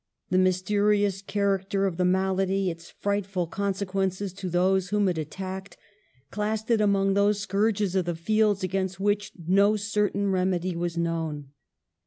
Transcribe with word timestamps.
The 0.31 0.39
mysterious 0.39 1.21
charac 1.21 1.69
ter 1.69 1.85
of 1.85 1.97
the 1.97 2.05
malady, 2.05 2.71
its 2.71 2.89
frightful 2.89 3.45
consequences 3.45 4.33
to 4.33 4.49
those 4.49 4.89
whom 4.89 5.07
it 5.07 5.19
attacked, 5.19 5.77
classed 6.31 6.71
it 6.71 6.81
among 6.81 7.13
those 7.13 7.39
scourges 7.41 7.93
of 7.93 8.05
the 8.05 8.15
fields 8.15 8.63
against 8.63 8.99
which 8.99 9.31
no 9.47 9.75
certain 9.75 10.31
remedy 10.31 10.75
was 10.75 10.97
known. 10.97 11.49